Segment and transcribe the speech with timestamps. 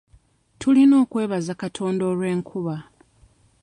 [0.59, 2.75] Tulina okwebaza Katonda olw'enkuba.